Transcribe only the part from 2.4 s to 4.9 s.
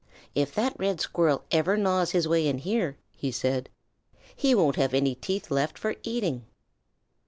in here," he said, "he won't